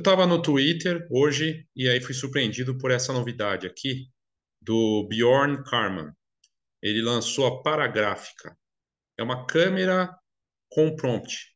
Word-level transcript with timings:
estava 0.00 0.26
no 0.26 0.42
Twitter 0.42 1.06
hoje 1.10 1.66
e 1.74 1.88
aí 1.88 2.00
fui 2.00 2.14
surpreendido 2.14 2.76
por 2.76 2.90
essa 2.90 3.12
novidade 3.12 3.66
aqui 3.66 4.08
do 4.60 5.06
Bjorn 5.08 5.62
Karman. 5.64 6.12
Ele 6.82 7.02
lançou 7.02 7.46
a 7.46 7.62
Paragráfica. 7.62 8.56
É 9.18 9.22
uma 9.22 9.46
câmera 9.46 10.14
com 10.70 10.94
prompt. 10.94 11.54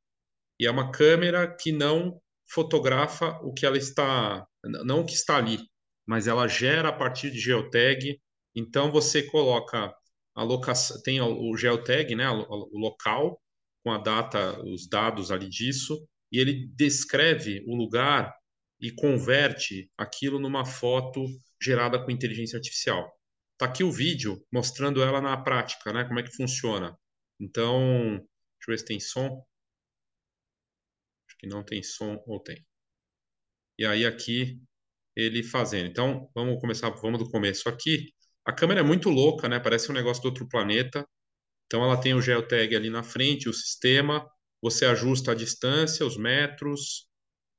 E 0.58 0.66
é 0.66 0.70
uma 0.70 0.93
câmera 0.93 1.54
que 1.54 1.72
não 1.72 2.20
fotografa 2.46 3.38
o 3.43 3.52
que 3.52 3.66
ela 3.66 3.79
está, 3.79 4.46
não 4.84 5.00
o 5.00 5.06
que 5.06 5.14
está 5.14 5.36
ali, 5.36 5.58
mas 6.06 6.26
ela 6.26 6.46
gera 6.46 6.88
a 6.88 6.92
partir 6.92 7.30
de 7.30 7.40
geotag. 7.40 8.20
Então 8.54 8.92
você 8.92 9.22
coloca 9.22 9.95
a 10.34 10.42
locação, 10.42 11.00
tem 11.03 11.20
o 11.20 11.56
geotag, 11.56 12.14
né, 12.14 12.29
o 12.31 12.79
local 12.79 13.40
com 13.82 13.92
a 13.92 13.98
data, 13.98 14.61
os 14.64 14.89
dados 14.89 15.31
ali 15.31 15.48
disso, 15.48 16.06
e 16.34 16.40
ele 16.40 16.66
descreve 16.74 17.62
o 17.64 17.76
lugar 17.76 18.34
e 18.80 18.90
converte 18.90 19.88
aquilo 19.96 20.40
numa 20.40 20.64
foto 20.64 21.25
gerada 21.62 22.04
com 22.04 22.11
inteligência 22.11 22.56
artificial. 22.56 23.08
Tá 23.56 23.66
aqui 23.66 23.84
o 23.84 23.92
vídeo 23.92 24.44
mostrando 24.52 25.00
ela 25.00 25.20
na 25.20 25.36
prática, 25.36 25.92
né, 25.92 26.02
como 26.02 26.18
é 26.18 26.25
que 26.25 26.34
funciona. 26.34 26.98
Então, 27.39 27.78
deixa 28.16 28.66
eu 28.66 28.72
ver 28.72 28.78
se 28.78 28.84
tem 28.84 28.98
som. 28.98 29.46
Acho 31.28 31.39
que 31.39 31.46
não 31.46 31.64
tem 31.64 31.84
som 31.84 32.20
ou 32.27 32.41
tem. 32.41 32.66
E 33.78 33.86
aí 33.86 34.05
aqui 34.05 34.61
ele 35.14 35.44
fazendo. 35.44 35.86
Então, 35.86 36.28
vamos 36.34 36.61
começar, 36.61 36.91
vamos 36.91 37.20
do 37.20 37.30
começo 37.30 37.69
aqui. 37.69 38.12
A 38.44 38.53
câmera 38.53 38.80
é 38.80 38.83
muito 38.83 39.08
louca, 39.08 39.48
né? 39.48 39.61
Parece 39.61 39.89
um 39.89 39.94
negócio 39.94 40.20
do 40.20 40.27
outro 40.27 40.48
planeta. 40.48 41.06
Então, 41.66 41.84
ela 41.84 42.00
tem 42.00 42.12
o 42.12 42.20
geotag 42.20 42.75
ali 42.75 42.91
na 42.91 43.05
frente, 43.05 43.48
o 43.48 43.53
sistema. 43.53 44.28
Você 44.65 44.87
ajusta 44.87 45.33
a 45.33 45.34
distância, 45.34 46.07
os 46.07 46.17
metros. 46.17 47.07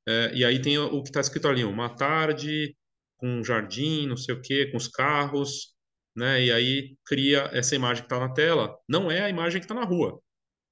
É, 0.07 0.31
e 0.33 0.43
aí 0.43 0.59
tem 0.59 0.75
o 0.79 1.03
que 1.03 1.09
está 1.09 1.21
escrito 1.21 1.47
ali, 1.47 1.63
uma 1.63 1.87
tarde 1.87 2.75
com 3.15 3.27
um 3.27 3.43
jardim, 3.43 4.07
não 4.07 4.17
sei 4.17 4.33
o 4.33 4.41
quê, 4.41 4.71
com 4.71 4.77
os 4.77 4.87
carros, 4.87 5.75
né? 6.15 6.43
E 6.43 6.51
aí 6.51 6.97
cria 7.05 7.43
essa 7.53 7.75
imagem 7.75 8.01
que 8.01 8.07
está 8.07 8.19
na 8.19 8.33
tela. 8.33 8.75
Não 8.89 9.11
é 9.11 9.21
a 9.21 9.29
imagem 9.29 9.61
que 9.61 9.65
está 9.65 9.75
na 9.75 9.85
rua, 9.85 10.19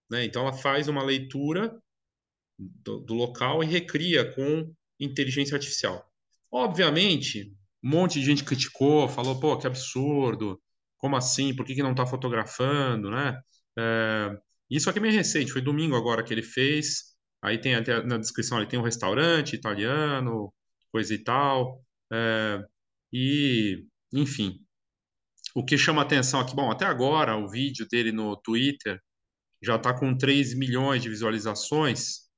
né? 0.10 0.26
Então, 0.26 0.42
ela 0.42 0.54
faz 0.54 0.88
uma 0.88 1.04
leitura 1.04 1.80
do, 2.58 3.00
do 3.02 3.14
local 3.14 3.64
e 3.64 3.68
recria 3.68 4.26
com 4.34 4.74
inteligência 5.00 5.56
artificial. 5.56 6.04
Obviamente, 6.52 7.56
um 7.84 7.90
monte 7.90 8.20
de 8.20 8.26
gente 8.26 8.44
criticou, 8.44 9.08
falou, 9.08 9.40
pô, 9.40 9.56
que 9.56 9.68
absurdo, 9.68 10.60
como 10.98 11.16
assim, 11.16 11.56
por 11.56 11.64
que, 11.64 11.76
que 11.76 11.84
não 11.84 11.92
está 11.92 12.08
fotografando, 12.08 13.12
né? 13.12 13.40
É, 13.78 14.38
isso 14.78 14.90
aqui 14.90 15.00
é 15.00 15.02
meio 15.02 15.14
recente, 15.14 15.52
foi 15.52 15.62
domingo 15.62 15.96
agora 15.96 16.24
que 16.24 16.34
ele 16.34 16.44
fez, 16.44 17.16
aí 17.42 17.60
tem 17.60 17.76
até 17.76 18.04
na 18.04 18.18
descrição, 18.18 18.58
ele 18.58 18.68
tem 18.68 18.80
um 18.80 18.84
restaurante 18.84 19.54
italiano, 19.54 20.54
coisa 20.92 21.14
e 21.14 21.18
tal, 21.24 21.84
é, 22.12 22.64
e, 23.12 23.86
enfim, 24.14 24.60
o 25.56 25.64
que 25.64 25.78
chama 25.78 26.02
atenção 26.02 26.40
aqui, 26.40 26.56
bom, 26.56 26.72
até 26.72 26.86
agora 26.86 27.38
o 27.38 27.50
vídeo 27.50 27.88
dele 27.88 28.12
no 28.12 28.36
Twitter 28.38 29.00
já 29.62 29.76
está 29.76 29.98
com 29.98 30.18
3 30.18 30.56
milhões 30.56 31.02
de 31.02 31.10
visualizações 31.10 32.30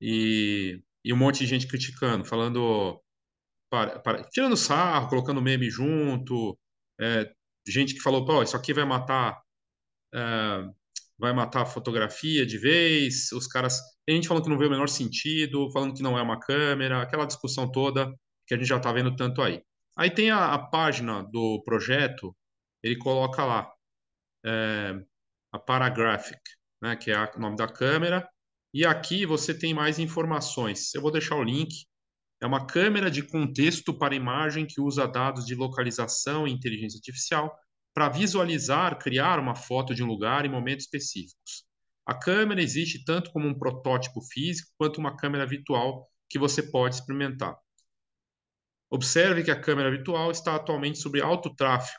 e, 0.00 0.82
e 1.04 1.12
um 1.12 1.16
monte 1.16 1.40
de 1.40 1.46
gente 1.46 1.66
criticando, 1.66 2.24
falando 2.24 3.00
para, 3.70 4.00
para, 4.00 4.24
tirando 4.24 4.56
sarro, 4.56 5.08
colocando 5.08 5.42
meme 5.42 5.70
junto, 5.70 6.58
é, 7.00 7.32
gente 7.66 7.94
que 7.94 8.00
falou, 8.00 8.24
pô, 8.24 8.42
isso 8.42 8.56
aqui 8.56 8.72
vai 8.74 8.84
matar, 8.84 9.40
é, 10.14 10.68
vai 11.18 11.32
matar 11.32 11.62
a 11.62 11.66
fotografia 11.66 12.44
de 12.46 12.58
vez, 12.58 13.30
os 13.32 13.46
caras, 13.46 13.80
tem 14.06 14.16
gente 14.16 14.28
falando 14.28 14.44
que 14.44 14.50
não 14.50 14.58
vê 14.58 14.66
o 14.66 14.70
menor 14.70 14.88
sentido, 14.88 15.70
falando 15.72 15.94
que 15.94 16.02
não 16.02 16.18
é 16.18 16.22
uma 16.22 16.40
câmera, 16.40 17.02
aquela 17.02 17.26
discussão 17.26 17.70
toda 17.70 18.12
que 18.46 18.54
a 18.54 18.56
gente 18.56 18.66
já 18.66 18.76
está 18.76 18.92
vendo 18.92 19.14
tanto 19.14 19.40
aí. 19.42 19.62
Aí 19.96 20.10
tem 20.10 20.30
a, 20.30 20.54
a, 20.54 20.58
página 20.58 21.22
do 21.22 21.62
projeto, 21.64 22.34
ele 22.82 22.96
coloca 22.96 23.44
lá 23.44 23.70
é, 24.44 24.94
a 25.52 25.58
Paragraphic, 25.58 26.40
né, 26.82 26.96
que 26.96 27.10
é 27.10 27.30
o 27.36 27.38
nome 27.38 27.56
da 27.56 27.68
câmera, 27.68 28.28
e 28.74 28.84
aqui 28.84 29.26
você 29.26 29.56
tem 29.56 29.74
mais 29.74 29.98
informações. 29.98 30.94
Eu 30.94 31.02
vou 31.02 31.12
deixar 31.12 31.36
o 31.36 31.44
link 31.44 31.86
é 32.42 32.46
uma 32.46 32.66
câmera 32.66 33.08
de 33.08 33.22
contexto 33.22 33.96
para 33.96 34.16
imagem 34.16 34.66
que 34.66 34.80
usa 34.80 35.06
dados 35.06 35.46
de 35.46 35.54
localização 35.54 36.44
e 36.44 36.50
inteligência 36.50 36.98
artificial 36.98 37.56
para 37.94 38.08
visualizar, 38.08 38.98
criar 38.98 39.38
uma 39.38 39.54
foto 39.54 39.94
de 39.94 40.02
um 40.02 40.06
lugar 40.06 40.44
em 40.44 40.48
momentos 40.48 40.86
específicos. 40.86 41.64
A 42.06 42.14
câmera 42.14 42.62
existe 42.62 43.04
tanto 43.04 43.30
como 43.30 43.46
um 43.46 43.58
protótipo 43.58 44.20
físico 44.22 44.70
quanto 44.76 44.98
uma 44.98 45.16
câmera 45.16 45.46
virtual 45.46 46.08
que 46.28 46.38
você 46.38 46.62
pode 46.62 46.96
experimentar. 46.96 47.56
Observe 48.90 49.42
que 49.42 49.50
a 49.50 49.60
câmera 49.60 49.90
virtual 49.90 50.30
está 50.30 50.56
atualmente 50.56 50.98
sob 50.98 51.20
alto 51.20 51.54
tráfego, 51.54 51.98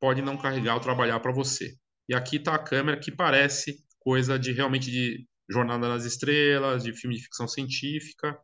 pode 0.00 0.22
não 0.22 0.36
carregar 0.36 0.74
ou 0.74 0.80
trabalhar 0.80 1.20
para 1.20 1.32
você. 1.32 1.74
E 2.08 2.14
aqui 2.14 2.36
está 2.36 2.54
a 2.54 2.58
câmera 2.58 2.98
que 2.98 3.10
parece 3.10 3.84
coisa 3.98 4.38
de 4.38 4.52
realmente 4.52 4.90
de 4.90 5.26
Jornada 5.48 5.88
nas 5.88 6.04
Estrelas, 6.04 6.82
de 6.82 6.92
filme 6.92 7.16
de 7.16 7.22
ficção 7.22 7.46
científica, 7.48 8.38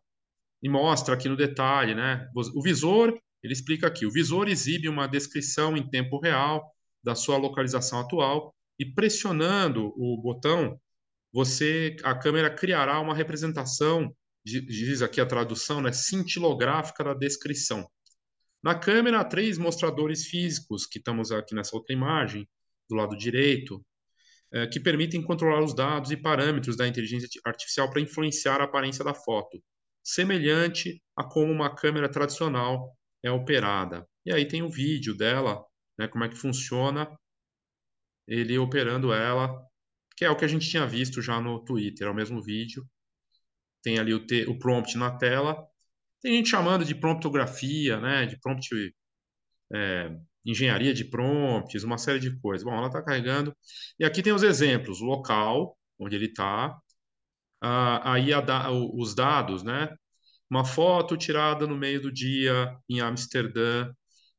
e 0.63 0.69
mostra 0.69 1.15
aqui 1.15 1.29
no 1.29 1.37
detalhe, 1.37 1.95
né? 1.95 2.29
O 2.35 2.63
visor, 2.63 3.17
ele 3.43 3.53
explica 3.53 3.87
aqui, 3.87 4.07
o 4.07 4.11
visor 4.11 4.49
exibe 4.49 4.89
uma 4.89 5.07
descrição 5.07 5.77
em 5.77 5.89
tempo 5.89 6.19
real 6.19 6.75
da 7.03 7.15
sua 7.15 7.37
localização 7.37 8.01
atual 8.01 8.55
e 8.79 8.85
pressionando 8.85 9.93
o 9.97 10.21
botão, 10.21 10.81
você, 11.33 11.97
a 12.03 12.15
câmera 12.15 12.51
criará 12.55 13.01
uma 13.01 13.15
representação, 13.15 14.15
diz 14.45 15.03
aqui 15.03 15.21
a 15.21 15.27
tradução, 15.27 15.81
né, 15.81 15.93
cintilográfica 15.93 17.05
da 17.05 17.15
descrição. 17.15 17.89
Na 18.63 18.75
câmera, 18.75 19.21
há 19.21 19.25
três 19.25 19.59
mostradores 19.59 20.27
físicos, 20.27 20.87
que 20.87 20.99
estamos 20.99 21.31
aqui 21.31 21.55
nessa 21.55 21.77
outra 21.77 21.95
imagem, 21.95 22.49
do 22.89 22.97
lado 22.97 23.17
direito, 23.17 23.85
é, 24.51 24.67
que 24.67 24.81
permitem 24.81 25.23
controlar 25.23 25.63
os 25.63 25.75
dados 25.75 26.11
e 26.11 26.17
parâmetros 26.17 26.77
da 26.77 26.89
inteligência 26.89 27.29
artificial 27.45 27.91
para 27.91 28.01
influenciar 28.01 28.61
a 28.61 28.65
aparência 28.65 29.05
da 29.05 29.13
foto 29.13 29.63
semelhante 30.03 31.03
a 31.15 31.23
como 31.23 31.53
uma 31.53 31.75
câmera 31.75 32.09
tradicional 32.09 32.97
é 33.23 33.31
operada. 33.31 34.07
E 34.25 34.33
aí 34.33 34.47
tem 34.47 34.63
o 34.63 34.71
vídeo 34.71 35.17
dela, 35.17 35.65
né, 35.99 36.09
como 36.09 36.25
é 36.25 36.29
que 36.29 36.37
funciona 36.37 37.09
ele 38.27 38.59
operando 38.59 39.13
ela, 39.13 39.59
que 40.17 40.25
é 40.25 40.31
o 40.31 40.37
que 40.37 40.45
a 40.45 40.49
gente 40.49 40.69
tinha 40.69 40.87
visto 40.87 41.23
já 41.23 41.41
no 41.41 41.65
Twitter, 41.65 42.07
é 42.07 42.11
o 42.11 42.15
mesmo 42.15 42.43
vídeo. 42.43 42.87
Tem 43.83 43.99
ali 43.99 44.13
o, 44.13 44.27
te, 44.27 44.45
o 44.47 44.59
prompt 44.59 44.97
na 44.99 45.17
tela. 45.17 45.57
Tem 46.21 46.35
gente 46.37 46.51
chamando 46.51 46.85
de 46.85 46.95
promptografia, 46.95 48.01
né, 48.01 48.27
de 48.27 48.39
prompt 48.41 48.69
é, 49.73 50.11
engenharia 50.45 50.95
de 50.95 51.05
prompts, 51.05 51.85
uma 51.85 51.99
série 51.99 52.19
de 52.21 52.39
coisas. 52.41 52.65
Bom, 52.65 52.75
ela 52.77 52.89
está 52.89 53.03
carregando. 53.03 53.57
E 53.99 54.05
aqui 54.05 54.23
tem 54.23 54.33
os 54.33 54.43
exemplos, 54.43 55.01
o 55.01 55.05
local 55.05 55.77
onde 55.99 56.17
ele 56.17 56.27
está, 56.27 56.79
ah, 57.61 58.13
aí 58.15 58.31
da, 58.43 58.71
os 58.71 59.15
dados, 59.15 59.63
né? 59.63 59.89
Uma 60.51 60.65
foto 60.65 61.17
tirada 61.17 61.67
no 61.67 61.77
meio 61.77 62.01
do 62.01 62.13
dia 62.13 62.77
em 62.89 63.01
Amsterdã, 63.01 63.93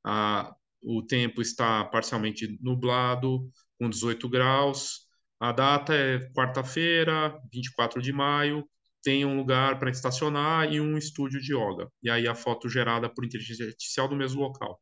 ah, 0.04 0.54
o 0.82 1.04
tempo 1.04 1.42
está 1.42 1.86
parcialmente 1.86 2.58
nublado, 2.62 3.50
com 3.78 3.90
18 3.90 4.28
graus. 4.30 5.08
A 5.40 5.52
data 5.52 5.94
é 5.94 6.20
quarta-feira, 6.32 7.40
24 7.52 8.02
de 8.02 8.12
maio. 8.12 8.68
Tem 9.02 9.26
um 9.26 9.38
lugar 9.38 9.80
para 9.80 9.90
estacionar 9.90 10.72
e 10.72 10.82
um 10.82 10.98
estúdio 10.98 11.40
de 11.42 11.54
yoga. 11.54 11.90
E 12.04 12.10
aí 12.10 12.28
a 12.28 12.36
foto 12.36 12.68
gerada 12.70 13.10
por 13.10 13.26
inteligência 13.26 13.66
artificial 13.66 14.08
do 14.08 14.16
mesmo 14.16 14.42
local. 14.42 14.80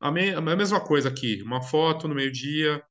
A, 0.00 0.10
me, 0.12 0.30
a 0.30 0.40
mesma 0.40 0.80
coisa 0.80 1.08
aqui, 1.08 1.42
uma 1.42 1.60
foto 1.60 2.06
no 2.06 2.14
meio-dia, 2.14 2.82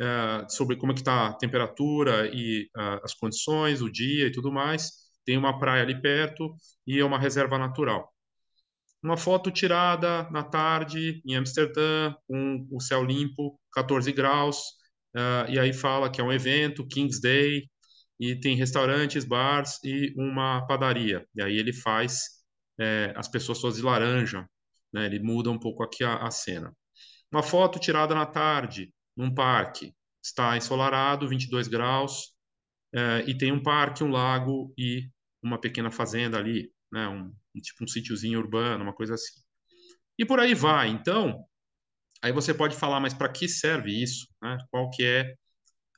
é, 0.00 0.48
sobre 0.48 0.76
como 0.76 0.92
é 0.92 0.94
que 0.94 1.00
está 1.02 1.28
a 1.28 1.34
temperatura 1.34 2.28
e 2.32 2.64
uh, 2.76 3.04
as 3.04 3.14
condições, 3.14 3.82
o 3.82 3.90
dia 3.90 4.26
e 4.26 4.32
tudo 4.32 4.50
mais. 4.50 5.09
Tem 5.24 5.36
uma 5.36 5.58
praia 5.58 5.82
ali 5.82 6.00
perto 6.00 6.54
e 6.86 6.98
é 6.98 7.04
uma 7.04 7.18
reserva 7.18 7.58
natural. 7.58 8.12
Uma 9.02 9.16
foto 9.16 9.50
tirada 9.50 10.28
na 10.30 10.42
tarde 10.42 11.22
em 11.24 11.34
Amsterdã, 11.34 12.14
com 12.26 12.66
o 12.70 12.80
céu 12.80 13.02
limpo, 13.02 13.58
14 13.72 14.12
graus, 14.12 14.58
uh, 15.16 15.48
e 15.48 15.58
aí 15.58 15.72
fala 15.72 16.10
que 16.10 16.20
é 16.20 16.24
um 16.24 16.32
evento, 16.32 16.86
King's 16.86 17.20
Day, 17.20 17.68
e 18.20 18.38
tem 18.38 18.54
restaurantes, 18.54 19.24
bars 19.24 19.78
e 19.82 20.12
uma 20.16 20.66
padaria. 20.66 21.26
E 21.34 21.42
aí 21.42 21.56
ele 21.56 21.72
faz 21.72 22.40
é, 22.78 23.14
as 23.16 23.28
pessoas 23.28 23.60
todas 23.60 23.78
de 23.78 23.82
laranja, 23.82 24.46
né? 24.92 25.06
ele 25.06 25.18
muda 25.18 25.50
um 25.50 25.58
pouco 25.58 25.82
aqui 25.82 26.04
a, 26.04 26.16
a 26.16 26.30
cena. 26.30 26.70
Uma 27.32 27.42
foto 27.42 27.78
tirada 27.78 28.14
na 28.14 28.26
tarde, 28.26 28.92
num 29.16 29.32
parque. 29.32 29.94
Está 30.22 30.54
ensolarado, 30.56 31.26
22 31.26 31.66
graus, 31.68 32.34
é, 32.92 33.24
e 33.26 33.36
tem 33.36 33.52
um 33.52 33.62
parque, 33.62 34.04
um 34.04 34.10
lago 34.10 34.72
e 34.76 35.08
uma 35.42 35.60
pequena 35.60 35.90
fazenda 35.90 36.38
ali, 36.38 36.72
né? 36.92 37.08
Um, 37.08 37.32
tipo 37.60 37.84
um 37.84 37.88
sítiozinho 37.88 38.38
urbano, 38.38 38.84
uma 38.84 38.94
coisa 38.94 39.14
assim. 39.14 39.40
E 40.18 40.24
por 40.24 40.40
aí 40.40 40.54
vai. 40.54 40.88
Então, 40.88 41.44
aí 42.22 42.32
você 42.32 42.52
pode 42.54 42.76
falar, 42.76 43.00
mas 43.00 43.14
para 43.14 43.30
que 43.30 43.48
serve 43.48 43.90
isso? 44.02 44.26
Né? 44.42 44.58
Qual 44.70 44.90
que 44.90 45.04
é 45.04 45.34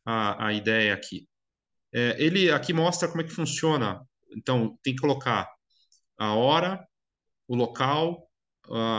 a, 0.05 0.49
a 0.49 0.53
ideia 0.53 0.95
aqui? 0.95 1.29
É, 1.93 2.17
ele 2.23 2.51
aqui 2.51 2.73
mostra 2.73 3.09
como 3.09 3.23
é 3.23 3.25
que 3.25 3.33
funciona. 3.33 4.01
Então, 4.37 4.79
tem 4.83 4.95
que 4.95 5.01
colocar 5.01 5.49
a 6.19 6.35
hora, 6.35 6.87
o 7.49 7.57
local, 7.57 8.31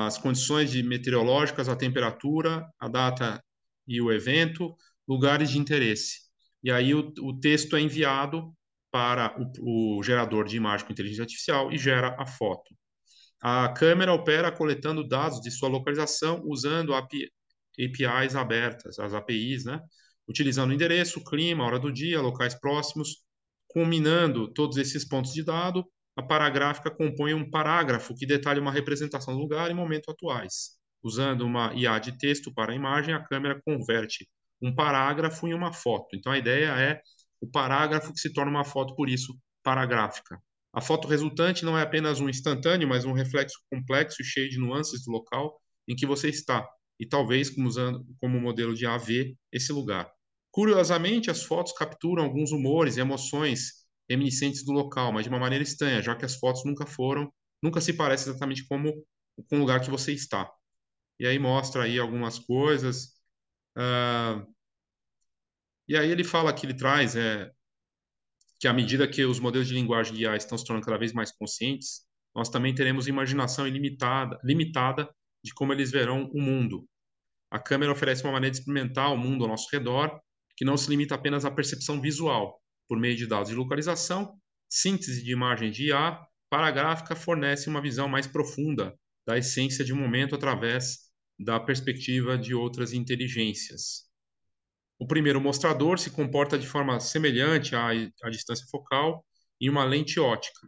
as 0.06 0.18
condições 0.18 0.74
meteorológicas, 0.84 1.70
a 1.70 1.76
temperatura, 1.76 2.68
a 2.80 2.88
data 2.88 3.44
e 3.88 4.02
o 4.02 4.12
evento, 4.12 4.76
lugares 5.08 5.50
de 5.52 5.58
interesse. 5.58 6.23
E 6.64 6.72
aí 6.72 6.94
o, 6.94 7.12
o 7.22 7.40
texto 7.40 7.76
é 7.76 7.82
enviado 7.82 8.54
para 8.92 9.36
o, 9.60 9.98
o 9.98 10.04
gerador 10.04 10.46
de 10.46 10.56
imagem 10.56 10.86
com 10.86 10.94
inteligência 10.94 11.24
artificial 11.24 11.72
e 11.72 11.78
gera 11.78 12.16
a 12.20 12.26
foto. 12.26 12.74
A 13.42 13.68
câmera 13.70 14.14
opera 14.14 14.52
coletando 14.52 15.06
dados 15.06 15.42
de 15.42 15.52
sua 15.52 15.68
localização 15.68 16.42
usando 16.46 16.94
API, 16.94 17.30
APIs 17.78 18.36
abertas, 18.36 19.00
as 19.00 19.14
APIs, 19.14 19.66
né? 19.66 19.82
utilizando 20.28 20.74
endereço, 20.74 21.24
clima, 21.24 21.66
hora 21.66 21.80
do 21.80 21.92
dia, 21.92 22.22
locais 22.22 22.56
próximos, 22.56 23.18
combinando 23.68 24.48
todos 24.54 24.78
esses 24.78 25.04
pontos 25.04 25.34
de 25.34 25.44
dado, 25.44 25.86
a 26.16 26.22
paragráfica 26.22 26.92
compõe 26.92 27.34
um 27.34 27.50
parágrafo 27.50 28.16
que 28.16 28.26
detalha 28.26 28.62
uma 28.62 28.72
representação 28.72 29.34
do 29.34 29.40
lugar 29.42 29.70
e 29.72 29.74
momento 29.74 30.12
atuais. 30.12 30.78
Usando 31.02 31.42
uma 31.42 31.74
IA 31.74 32.00
de 32.00 32.18
texto 32.18 32.54
para 32.54 32.72
a 32.72 32.76
imagem, 32.76 33.14
a 33.14 33.24
câmera 33.24 33.60
converte 33.66 34.30
um 34.64 34.74
parágrafo 34.74 35.48
em 35.48 35.54
uma 35.54 35.74
foto. 35.74 36.16
Então, 36.16 36.32
a 36.32 36.38
ideia 36.38 36.68
é 36.68 37.02
o 37.42 37.48
parágrafo 37.48 38.14
que 38.14 38.20
se 38.20 38.34
torna 38.34 38.50
uma 38.50 38.64
foto, 38.64 38.96
por 38.96 39.10
isso, 39.10 39.38
paragráfica. 39.62 40.42
A 40.74 40.82
foto 40.82 41.08
resultante 41.08 41.66
não 41.66 41.78
é 41.78 41.84
apenas 41.84 42.20
um 42.20 42.30
instantâneo, 42.30 42.88
mas 42.88 43.06
um 43.06 43.14
reflexo 43.14 43.60
complexo 43.70 44.22
e 44.22 44.26
cheio 44.26 44.50
de 44.50 44.58
nuances 44.58 45.04
do 45.04 45.12
local 45.12 45.60
em 45.88 45.96
que 45.96 46.06
você 46.06 46.30
está, 46.30 46.68
e 47.00 47.06
talvez 47.06 47.50
como 47.50 47.68
usando 47.68 48.06
como 48.20 48.40
modelo 48.40 48.74
de 48.74 48.86
AV 48.86 49.36
esse 49.52 49.72
lugar. 49.74 50.10
Curiosamente, 50.52 51.30
as 51.30 51.44
fotos 51.44 51.74
capturam 51.74 52.24
alguns 52.24 52.52
humores 52.52 52.96
e 52.96 53.02
emoções 53.02 53.84
reminiscentes 54.10 54.64
do 54.64 54.72
local, 54.72 55.12
mas 55.12 55.24
de 55.24 55.30
uma 55.30 55.40
maneira 55.40 55.64
estranha, 55.64 56.02
já 56.02 56.16
que 56.16 56.26
as 56.26 56.36
fotos 56.36 56.64
nunca 56.66 56.86
foram, 56.86 57.32
nunca 57.62 57.82
se 57.82 57.94
parecem 57.94 58.32
exatamente 58.32 58.66
como 58.68 58.94
com 59.50 59.58
o 59.58 59.60
lugar 59.60 59.82
que 59.82 59.90
você 59.90 60.14
está. 60.14 60.50
E 61.20 61.26
aí 61.28 61.40
mostra 61.40 61.84
aí 61.84 62.00
algumas 62.00 62.40
coisas. 62.40 63.14
Uh, 63.78 64.53
e 65.88 65.98
aí 65.98 66.10
ele 66.10 66.24
fala 66.24 66.54
que 66.54 66.66
ele 66.66 66.74
traz 66.74 67.16
é, 67.16 67.52
que 68.60 68.68
à 68.68 68.74
medida 68.74 69.08
que 69.08 69.26
os 69.26 69.40
modelos 69.40 69.68
de 69.68 69.74
linguagem 69.74 70.14
de 70.14 70.24
IA 70.24 70.36
estão 70.36 70.58
se 70.58 70.66
tornando 70.66 70.86
cada 70.86 70.98
vez 70.98 71.12
mais 71.12 71.32
conscientes, 71.32 72.02
nós 72.36 72.50
também 72.50 72.74
teremos 72.74 73.08
imaginação 73.08 73.68
ilimitada, 73.68 74.40
limitada 74.44 75.10
de 75.44 75.54
como 75.54 75.74
eles 75.74 75.92
verão 75.92 76.30
o 76.34 76.42
mundo. 76.42 76.88
A 77.52 77.60
câmera 77.60 77.92
oferece 77.92 78.24
uma 78.24 78.32
maneira 78.32 78.52
de 78.52 78.60
experimentar 78.60 79.14
o 79.14 79.18
mundo 79.18 79.44
ao 79.44 79.50
nosso 79.50 79.68
redor, 79.72 80.20
que 80.56 80.66
não 80.66 80.78
se 80.78 80.90
limita 80.90 81.14
apenas 81.14 81.46
à 81.46 81.52
percepção 81.52 82.00
visual. 82.02 82.60
Por 82.88 82.98
meio 82.98 83.16
de 83.16 83.28
dados 83.28 83.50
de 83.50 83.56
localização, 83.56 84.40
síntese 84.70 85.24
de 85.24 85.32
imagens 85.32 85.76
de 85.76 85.90
IA, 85.90 86.20
para 86.50 86.68
a 86.68 86.72
gráfica 86.72 87.16
fornece 87.16 87.70
uma 87.70 87.82
visão 87.82 88.08
mais 88.08 88.28
profunda 88.28 88.98
da 89.28 89.38
essência 89.38 89.84
de 89.84 89.94
um 89.94 89.98
momento 89.98 90.36
através 90.36 91.12
da 91.40 91.60
perspectiva 91.60 92.38
de 92.38 92.54
outras 92.56 92.94
inteligências. 92.94 94.13
O 95.00 95.08
primeiro 95.08 95.42
mostrador 95.42 96.00
se 96.00 96.12
comporta 96.12 96.58
de 96.58 96.68
forma 96.68 97.00
semelhante 97.00 97.76
à, 97.76 97.90
à 98.24 98.30
distância 98.30 98.66
focal 98.70 99.26
em 99.60 99.70
uma 99.70 99.84
lente 99.84 100.20
ótica, 100.20 100.68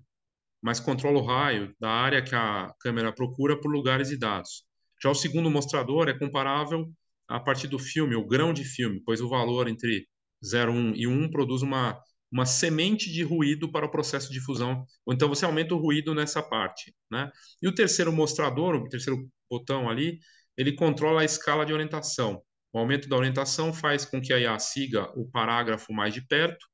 mas 0.62 0.80
controla 0.80 1.20
o 1.20 1.26
raio 1.26 1.74
da 1.80 1.90
área 1.90 2.24
que 2.24 2.36
a 2.36 2.74
câmera 2.80 3.14
procura 3.14 3.60
por 3.60 3.72
lugares 3.72 4.12
e 4.12 4.18
dados. 4.18 4.64
Já 5.02 5.10
o 5.10 5.16
segundo 5.16 5.50
mostrador 5.50 6.10
é 6.10 6.18
comparável 6.18 6.92
a 7.28 7.40
partir 7.40 7.68
do 7.68 7.80
filme, 7.80 8.16
o 8.16 8.26
grão 8.26 8.54
de 8.54 8.64
filme, 8.64 9.02
pois 9.06 9.22
o 9.22 9.30
valor 9.30 9.68
entre 9.68 10.08
0,1 10.44 10.94
e 10.96 11.08
1 11.08 11.30
produz 11.30 11.62
uma, 11.62 12.00
uma 12.32 12.46
semente 12.46 13.12
de 13.12 13.24
ruído 13.24 13.72
para 13.72 13.86
o 13.86 13.92
processo 13.92 14.32
de 14.32 14.40
fusão, 14.40 14.86
ou 15.06 15.14
então 15.14 15.28
você 15.28 15.46
aumenta 15.46 15.74
o 15.74 15.80
ruído 15.80 16.14
nessa 16.14 16.42
parte. 16.42 16.94
Né? 17.12 17.30
E 17.62 17.68
o 17.68 17.74
terceiro 17.74 18.12
mostrador, 18.12 18.76
o 18.76 18.90
terceiro 18.90 19.30
botão 19.50 19.90
ali, 19.90 20.20
ele 20.58 20.74
controla 20.74 21.22
a 21.22 21.26
escala 21.26 21.66
de 21.66 21.74
orientação. 21.74 22.42
O 22.76 22.78
aumento 22.78 23.08
da 23.08 23.16
orientação 23.16 23.74
faz 23.74 24.04
com 24.04 24.20
que 24.22 24.34
a 24.34 24.38
IA 24.38 24.60
siga 24.60 25.10
o 25.18 25.26
parágrafo 25.32 25.94
mais 25.94 26.14
de 26.14 26.22
perto. 26.22 26.68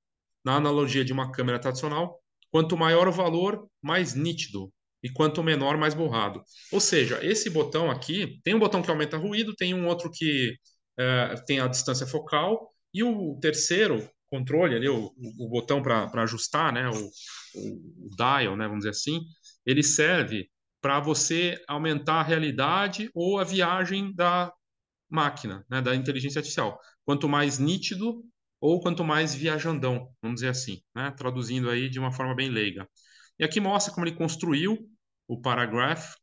Na 0.43 0.55
analogia 0.55 1.05
de 1.05 1.13
uma 1.13 1.31
câmera 1.31 1.59
tradicional, 1.59 2.19
quanto 2.49 2.75
maior 2.75 3.07
o 3.07 3.11
valor, 3.11 3.69
mais 3.79 4.15
nítido, 4.15 4.73
e 5.03 5.11
quanto 5.11 5.43
menor, 5.43 5.77
mais 5.77 5.93
borrado. 5.93 6.41
Ou 6.71 6.79
seja, 6.79 7.23
esse 7.23 7.51
botão 7.51 7.91
aqui, 7.91 8.41
tem 8.43 8.55
um 8.55 8.59
botão 8.59 8.81
que 8.81 8.89
aumenta 8.89 9.15
ruído, 9.15 9.55
tem 9.55 9.75
um 9.75 9.85
outro 9.85 10.09
que 10.09 10.55
é, 10.97 11.35
tem 11.45 11.59
a 11.59 11.67
distância 11.67 12.07
focal, 12.07 12.71
e 12.91 13.03
o 13.03 13.37
terceiro 13.39 14.09
controle 14.25 14.75
ali, 14.75 14.89
o, 14.89 15.13
o 15.37 15.49
botão 15.49 15.83
para 15.83 16.23
ajustar, 16.23 16.73
né, 16.73 16.89
o, 16.89 16.95
o, 16.95 18.15
dial, 18.17 18.57
né, 18.57 18.65
vamos 18.65 18.79
dizer 18.79 18.89
assim, 18.89 19.21
ele 19.63 19.83
serve 19.83 20.49
para 20.81 20.99
você 20.99 21.63
aumentar 21.67 22.21
a 22.21 22.23
realidade 22.23 23.07
ou 23.13 23.37
a 23.37 23.43
viagem 23.43 24.11
da, 24.15 24.51
máquina, 25.11 25.65
né, 25.69 25.81
da 25.81 25.95
inteligência 25.95 26.39
artificial. 26.39 26.79
Quanto 27.05 27.27
mais 27.27 27.59
nítido 27.59 28.23
ou 28.59 28.79
quanto 28.79 29.03
mais 29.03 29.35
viajandão, 29.35 30.09
vamos 30.21 30.35
dizer 30.35 30.49
assim, 30.49 30.81
né, 30.95 31.11
traduzindo 31.11 31.69
aí 31.69 31.89
de 31.89 31.99
uma 31.99 32.11
forma 32.11 32.35
bem 32.35 32.49
leiga. 32.49 32.87
E 33.39 33.43
aqui 33.43 33.59
mostra 33.59 33.93
como 33.93 34.05
ele 34.05 34.15
construiu 34.15 34.77
o 35.27 35.41
paragraph, 35.41 36.15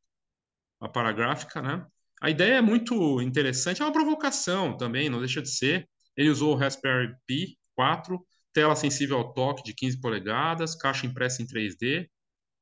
a 0.81 0.88
paragráfica, 0.88 1.61
né? 1.61 1.85
A 2.20 2.31
ideia 2.31 2.55
é 2.55 2.61
muito 2.61 3.20
interessante, 3.20 3.81
é 3.82 3.85
uma 3.85 3.93
provocação 3.93 4.76
também, 4.76 5.08
não 5.08 5.20
deixa 5.20 5.43
de 5.43 5.50
ser. 5.50 5.88
Ele 6.17 6.31
usou 6.31 6.52
o 6.52 6.56
Raspberry 6.56 7.14
Pi 7.26 7.58
4, 7.75 8.20
tela 8.52 8.75
sensível 8.75 9.19
ao 9.19 9.32
toque 9.32 9.62
de 9.62 9.75
15 9.75 10.00
polegadas, 10.00 10.75
caixa 10.75 11.06
impressa 11.06 11.43
em 11.43 11.46
3D, 11.46 12.05
uh, 12.05 12.08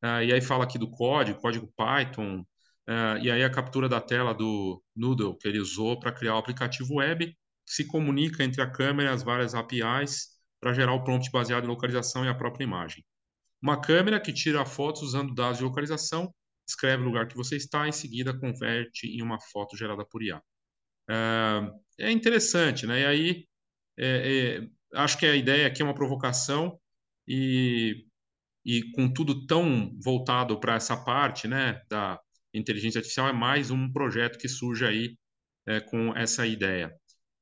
ah, 0.02 0.24
e 0.24 0.32
aí 0.32 0.40
fala 0.40 0.64
aqui 0.64 0.78
do 0.78 0.90
código, 0.90 1.40
código 1.40 1.72
Python, 1.76 2.44
Uh, 2.88 3.18
e 3.20 3.30
aí 3.30 3.42
a 3.42 3.50
captura 3.50 3.88
da 3.88 4.00
tela 4.00 4.32
do 4.32 4.82
Noodle 4.94 5.36
que 5.36 5.48
ele 5.48 5.58
usou 5.58 5.98
para 5.98 6.12
criar 6.12 6.36
o 6.36 6.38
aplicativo 6.38 6.96
web 6.96 7.26
que 7.26 7.72
se 7.72 7.84
comunica 7.84 8.44
entre 8.44 8.62
a 8.62 8.70
câmera 8.70 9.10
e 9.10 9.12
as 9.12 9.24
várias 9.24 9.54
APIs 9.56 10.28
para 10.60 10.72
gerar 10.72 10.92
o 10.92 11.02
prompt 11.02 11.30
baseado 11.32 11.64
em 11.64 11.68
localização 11.68 12.24
e 12.24 12.28
a 12.28 12.34
própria 12.34 12.64
imagem. 12.64 13.04
Uma 13.60 13.80
câmera 13.80 14.20
que 14.20 14.32
tira 14.32 14.64
fotos 14.64 15.02
usando 15.02 15.34
dados 15.34 15.58
de 15.58 15.64
localização, 15.64 16.32
escreve 16.68 17.02
o 17.02 17.06
lugar 17.06 17.26
que 17.26 17.36
você 17.36 17.56
está, 17.56 17.88
em 17.88 17.92
seguida 17.92 18.38
converte 18.38 19.08
em 19.08 19.22
uma 19.22 19.40
foto 19.40 19.76
gerada 19.76 20.04
por 20.04 20.22
IA. 20.22 20.38
Uh, 21.10 21.80
é 21.98 22.10
interessante, 22.10 22.86
né? 22.86 23.00
E 23.00 23.06
aí 23.06 23.48
é, 23.98 24.60
é, 24.62 24.68
acho 25.00 25.18
que 25.18 25.26
a 25.26 25.34
ideia 25.34 25.66
aqui 25.66 25.82
é 25.82 25.84
uma 25.84 25.94
provocação 25.94 26.78
e, 27.26 28.06
e 28.64 28.90
com 28.92 29.12
tudo 29.12 29.46
tão 29.46 29.96
voltado 30.02 30.58
para 30.60 30.74
essa 30.74 30.96
parte, 30.96 31.48
né, 31.48 31.82
da 31.88 32.20
inteligência 32.58 32.98
artificial 32.98 33.28
é 33.28 33.32
mais 33.32 33.70
um 33.70 33.92
projeto 33.92 34.38
que 34.38 34.48
surge 34.48 34.84
aí 34.84 35.16
é, 35.66 35.80
com 35.80 36.16
essa 36.16 36.46
ideia. 36.46 36.94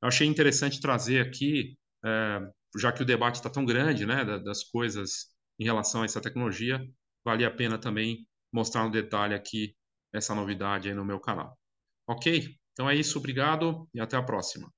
Eu 0.02 0.09
achei 0.09 0.26
interessante 0.26 0.80
trazer 0.80 1.21
aqui, 1.21 1.76
é, 2.04 2.40
já 2.78 2.92
que 2.92 3.02
o 3.02 3.06
debate 3.06 3.37
está 3.37 3.50
tão 3.50 3.64
grande, 3.64 4.06
né, 4.06 4.25
das 4.40 4.64
coisas 4.64 5.28
em 5.59 5.64
relação 5.64 6.02
a 6.02 6.04
essa 6.04 6.21
tecnologia, 6.21 6.85
vale 7.25 7.44
a 7.44 7.50
pena 7.50 7.78
também 7.78 8.26
mostrar 8.52 8.85
no 8.85 8.90
detalhe 8.90 9.35
aqui 9.35 9.75
essa 10.12 10.35
novidade 10.35 10.88
aí 10.88 10.94
no 10.94 11.04
meu 11.04 11.21
canal. 11.21 11.59
Ok? 12.06 12.56
Então 12.73 12.88
é 12.88 12.94
isso, 12.94 13.18
obrigado 13.18 13.88
e 13.94 14.00
até 14.00 14.16
a 14.16 14.23
próxima. 14.23 14.71